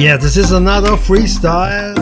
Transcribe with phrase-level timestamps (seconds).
[0.00, 1.94] Yeah, this is another freestyle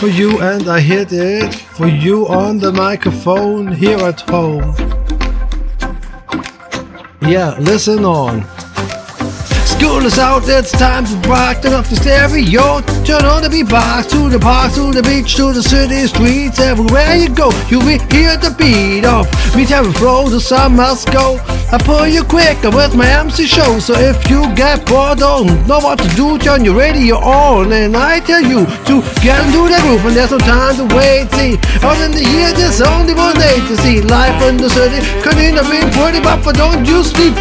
[0.00, 4.74] for you, and I hit it for you on the microphone here at home.
[7.22, 8.44] Yeah, listen on.
[9.78, 11.62] School is out, it's time to rock.
[11.62, 14.10] Turn off the stereo, turn on the beatbox.
[14.10, 16.58] To the park, to the beach, to the city streets.
[16.58, 19.64] Everywhere you go, you will hear the beat of me.
[19.64, 21.38] Terry flow, the sun must go.
[21.70, 23.78] I pull you quick with my MC show.
[23.78, 27.72] So if you get bored, don't know what to do, turn your radio on.
[27.72, 31.30] And I tell you to get into the groove, and there's no time to wait.
[31.38, 31.54] See,
[31.86, 34.98] out in the year, there's only one day to see life in the city.
[35.22, 37.38] Couldn't have been pretty, but don't you sleep.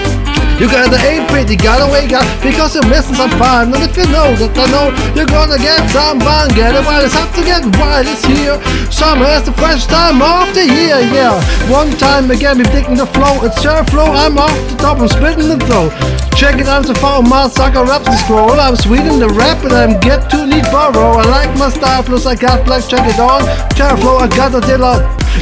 [0.58, 3.70] You gotta ain't pretty, gotta wake up because you're missing some fun.
[3.70, 7.06] And if you know that I know you're gonna get some fun, get it while
[7.06, 8.10] it's up to get wild.
[8.10, 8.58] It's here.
[8.90, 11.38] Summer is the fresh time of the year, yeah.
[11.70, 13.38] One time again, we're picking the flow.
[13.46, 14.10] It's your flow.
[14.10, 15.94] I'm off the top, I'm spitting the flow.
[16.34, 18.58] Check it out to follow my sucker raps the scroll.
[18.58, 21.22] I'm sweet in the rap and I'm get to need borrow.
[21.22, 23.46] I like my style, plus I got black, check it on.
[23.78, 24.82] Terror flow, I got a deal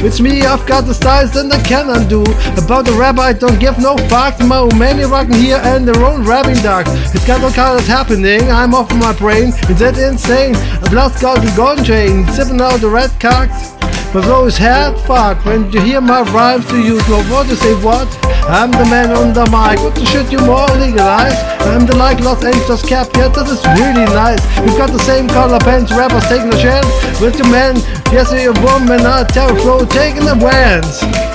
[0.04, 2.22] it's me, I've got the styles and I can undo.
[2.56, 4.46] About the rap, I don't give no fucks.
[4.46, 6.86] My many rocking here and their own rapping dark.
[6.88, 9.48] It's got all colors happening, I'm off my brain.
[9.68, 10.56] Is that insane?
[10.56, 13.75] I've lost the golden chain, sipping out the red cocks.
[14.22, 15.44] Flow is head fuck.
[15.44, 18.08] When you hear my rhymes, do you know what to say what?
[18.48, 19.78] I'm the man on the mic.
[19.84, 21.36] What the shit you more legalize?
[21.66, 23.08] I'm the like Los Angeles cap.
[23.14, 24.40] Yeah, that is really nice.
[24.60, 25.92] We've got the same color pants.
[25.92, 26.88] Rappers taking a chance
[27.20, 27.76] with the man.
[28.10, 29.04] Yes, a woman.
[29.04, 31.25] I tell flow taking the wins.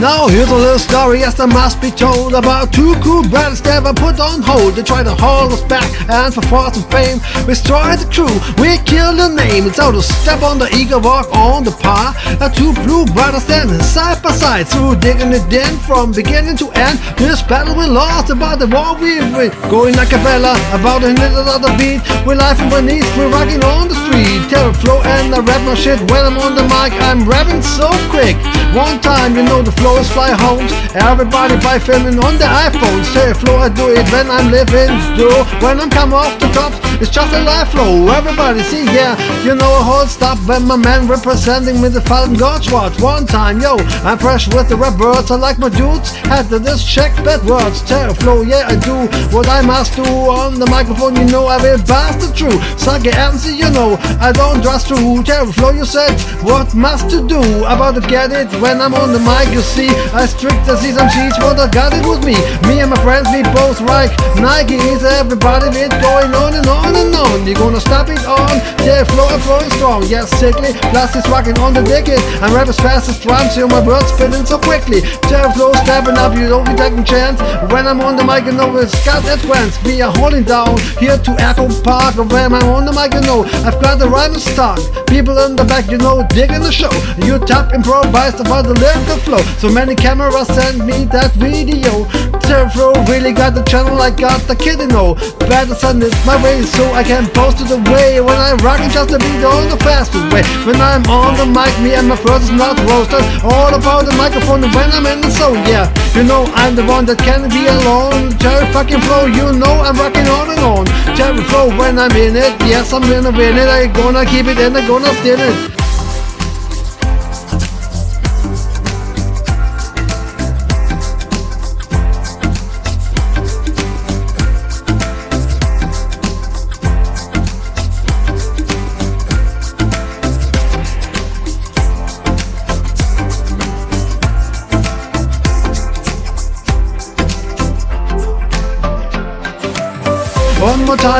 [0.00, 3.84] Now here's a little story, yes, that must be told about two cool brothers that
[3.84, 4.72] were put on hold.
[4.72, 8.32] They tried to hold us back, and for force and fame, we destroyed the crew.
[8.56, 9.68] We killed the name.
[9.68, 12.16] It's how to step on the eagle, walk on the par.
[12.40, 16.72] The two blue brothers standing side by side, through digging it in from beginning to
[16.80, 16.96] end.
[17.20, 19.52] This battle we lost, about the war we win.
[19.68, 22.00] Going like a cappella, about a minute of the beat.
[22.24, 24.48] We're life and beneath, we're rocking on the street.
[24.48, 26.96] Terror flow and I rap my shit when I'm on the mic.
[27.04, 28.40] I'm rapping so quick.
[28.72, 30.72] One time, you know the flow fly homes.
[30.94, 33.04] Everybody buy filming on the iPhone.
[33.12, 34.90] Say flow, I do it when I'm living.
[35.16, 35.28] Do
[35.64, 36.89] when I'm coming off the top.
[37.00, 38.08] It's just a life flow.
[38.12, 42.34] Everybody see, yeah, you know a whole stop when my man representing me the Falcon
[42.34, 43.00] God's watch.
[43.00, 45.30] One time, yo, I'm fresh with the rap words.
[45.30, 46.12] I like my dudes.
[46.28, 47.80] Had to just check bad words.
[47.88, 51.16] Terror flow, yeah, I do what I must do on the microphone.
[51.16, 52.60] You know I will blast the truth.
[52.78, 55.22] Suck it, MC, you know I don't trust true.
[55.22, 56.12] Terror flow, you said
[56.44, 59.48] what must to do about to get it when I'm on the mic.
[59.56, 62.36] You see, I strict as some sheets, but I got it with me.
[62.68, 65.00] Me and my friends, we both like Nikes.
[65.00, 67.46] Everybody, it's going on and on and on.
[67.46, 68.50] You gonna stop it on?
[68.84, 70.02] Yeah, flow and flowing strong.
[70.06, 70.72] Yes, sickly.
[70.90, 72.20] Plus, it's rocking on the dicket.
[72.42, 75.00] I rap as fast as drums, so my words spinning so quickly.
[75.28, 77.40] Terror flow stepping up, you don't be taking chance.
[77.72, 79.76] When I'm on the mic, you know it's got that glance.
[79.84, 82.16] We are holding down here to Echo Park.
[82.16, 84.78] When I'm on the mic, you know I've got the rhyme stock.
[85.06, 86.92] People in the back, you know, digging the show.
[87.26, 89.42] You tap improvised about the lyrical flow.
[89.58, 92.06] So many cameras send me that video.
[92.40, 92.70] Terror
[93.10, 95.14] really got the channel, I got the kid, you know.
[95.50, 98.20] Better send it my way so I can post it away.
[98.20, 100.42] When I'm rocking just a beat on the fastest way.
[100.64, 103.24] When I'm on the mic, me and my friends is not roasted.
[103.44, 105.90] All about the microphone when I'm in the zone, yeah.
[106.14, 108.36] You know I'm the one that can be alone.
[108.38, 110.84] Terror fucking flow, you know I'm rocking on and on.
[111.16, 113.68] Terror flow when I'm in it, yes I'm gonna win it.
[113.68, 115.79] I gonna keep it and I gonna steal it.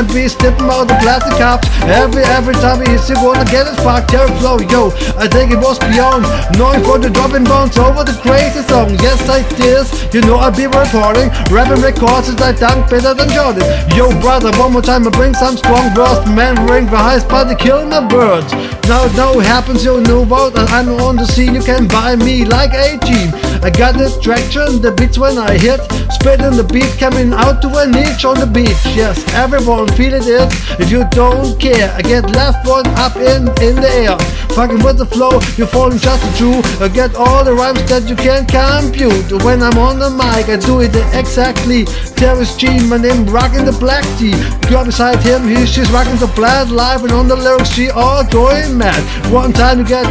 [0.01, 1.69] Time, please tip out the plastic cups.
[1.85, 4.09] Every every time he hits you wanna get it fucked.
[4.09, 4.89] Terror flow, yo,
[5.21, 6.25] I think it was beyond
[6.57, 8.97] knowing for the dropping bones over the crazy song.
[9.05, 9.85] Yes, I did.
[10.15, 13.65] You know I'll be recording, rapping records as I dunk better than Jordan.
[13.95, 16.25] Yo, brother, one more time I bring some strong words.
[16.33, 18.51] Man, ring the highest party, kill my words.
[18.89, 20.57] Now, now happens, you know about.
[20.57, 23.31] And I'm on the scene, you can buy me like a team.
[23.63, 25.81] I got the traction, the beats when I hit.
[26.17, 28.81] spreading the beat coming out to a niche on the beach.
[28.97, 30.49] Yes, everyone feeling it.
[30.81, 34.17] If you don't care, I get left one up in, in the air.
[34.57, 36.61] Fucking with the flow, you're falling just a true.
[36.85, 39.31] I get all the rhymes that you can't compute.
[39.45, 41.85] When I'm on the mic, I do it exactly.
[42.17, 44.33] Terrence G, my name rocking the black T.
[44.69, 48.25] Girl beside him, he's just rocking the black live and on the lyrics she all
[48.25, 49.01] going mad.
[49.33, 50.05] One time you get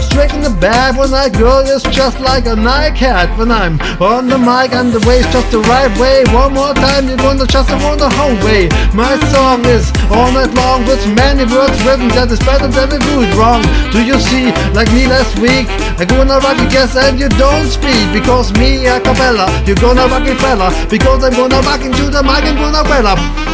[0.00, 3.32] straight in the back when I girl is just like a Nike hat.
[3.38, 6.20] When I'm on the mic and the waist just the right way.
[6.36, 8.68] One more time, you're gonna just around the whole way.
[8.92, 13.24] My song is all night long with many words written that is better than do
[13.24, 13.64] it wrong.
[13.88, 15.64] Do you see, like me last week?
[15.96, 19.48] I gonna rock a guess and you don't speak because me a cappella.
[19.64, 23.16] You gonna rock it fella because I'm gonna rock into the mic and gonna well
[23.16, 23.53] up.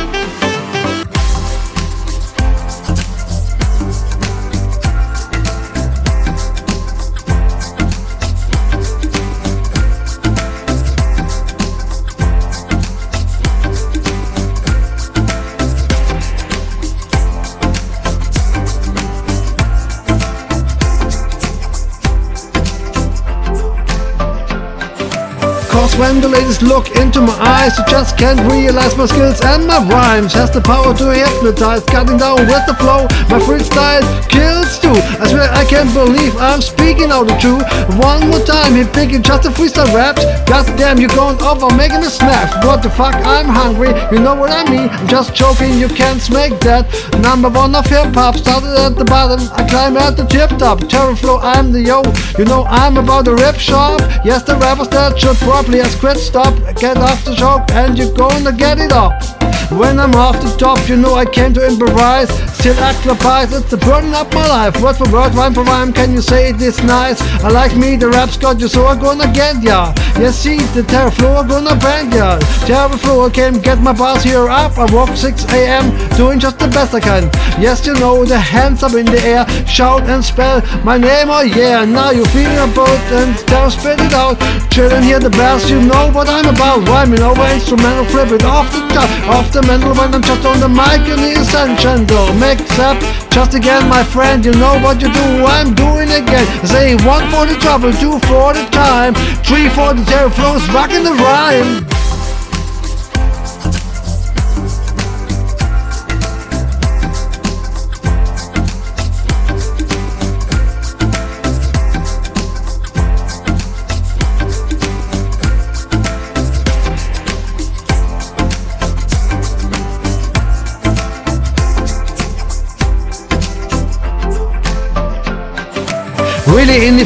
[26.01, 29.85] When the ladies look into my eyes, you just can't realize my skills and my
[29.85, 30.33] rhymes.
[30.33, 33.05] Has the power to hypnotize, cutting down with the flow.
[33.29, 34.01] My freestyle
[34.33, 34.97] kills too.
[35.21, 37.69] I swear I can't believe I'm speaking out the truth.
[38.01, 40.25] One more time, hit picking just a freestyle raps.
[40.49, 42.65] Goddamn, you're going over, making a snap.
[42.65, 44.89] What the fuck, I'm hungry, you know what I mean.
[44.89, 46.89] I'm just joking, you can't make that.
[47.21, 49.41] Number one of hip hop, started at the bottom.
[49.53, 50.81] I climb at the tip top.
[50.89, 52.01] Terror flow, I'm the yo.
[52.39, 54.01] You know I'm about the rip shop.
[54.25, 58.53] Yes, the rappers that should probably quit, stop, get off the joke, and you're gonna
[58.53, 59.40] get it up.
[59.71, 62.29] When I'm off the top, you know I came to improvise.
[62.59, 64.83] Still acclimatize, it's the burden of my life.
[64.83, 67.23] Word for word, rhyme for rhyme, can you say it is nice?
[67.43, 69.95] I like me, the rap's got you, so I'm gonna get ya.
[70.19, 72.39] Yeah, see, the terror flow, I'm gonna bang ya.
[72.67, 74.77] Terror flow, I came get my bars here up.
[74.77, 77.31] I walk 6 a.m., doing just the best I can.
[77.63, 81.43] Yes, you know, the hands up in the air, shout and spell my name, oh
[81.43, 81.85] yeah.
[81.85, 84.37] Now you're feeling a boat and terror spit it out.
[84.69, 86.87] Chillin' hear the bells, you know what I'm about.
[86.89, 90.61] Rhyming over instrumental, flip it off the top, off the mental when I'm just on
[90.61, 92.33] the mic and ascension though.
[92.35, 92.99] Mix up,
[93.31, 95.27] just again, my friend, you know what you do.
[95.45, 96.47] I'm doing again.
[96.67, 99.15] Say one for the trouble, two for the time,
[99.45, 102.00] three for the terror flows, rocking the rhyme.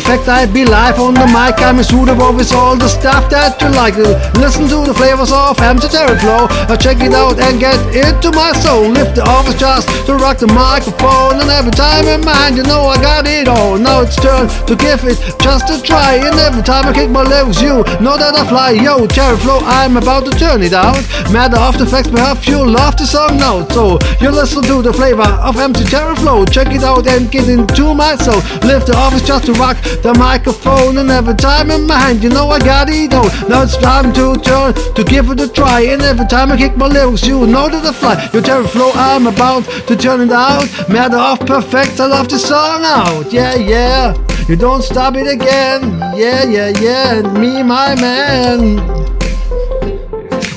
[0.05, 1.57] In effect, I be live on the mic.
[1.65, 3.97] I'm a suitable with all the stuff that you like.
[4.37, 6.45] Listen to the flavors of Hamster Terry Flow.
[6.69, 8.93] I check it out and get into my soul.
[8.93, 11.41] Lift the office just to rock the microphone.
[11.41, 13.81] And every time in mind, you know I got it all.
[13.81, 16.21] Now it's turn to give it just a try.
[16.21, 18.77] And every time I kick my legs, you know that I fly.
[18.77, 21.01] Yo, Terry Flow, I'm about to turn it out.
[21.33, 23.65] Matter of the facts, perhaps you love the song now.
[23.73, 26.45] So you listen to the flavor of MC Terry Flow.
[26.45, 28.45] Check it out and get into my soul.
[28.69, 32.31] Lift the office just to rock the microphone and every time in my hand, you
[32.31, 33.29] know I got it all.
[33.49, 35.81] Now it's time to turn to give it a try.
[35.83, 38.31] And every time I kick my lyrics, you know that I fly.
[38.33, 40.67] Your terror flow, I'm about to turn it out.
[40.89, 43.33] Matter of perfect, I love the song out.
[43.33, 44.15] Yeah, yeah.
[44.49, 45.99] You don't stop it again.
[46.15, 47.23] Yeah, yeah, yeah.
[47.39, 48.79] Me, my man.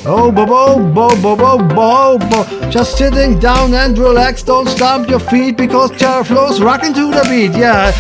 [0.10, 2.70] Oh, bo bo bo bo bo bo bo.
[2.70, 4.44] Just sitting down and relax.
[4.44, 7.58] Don't stomp your feet because terror flows rocking to the beat.
[7.58, 7.92] Yeah.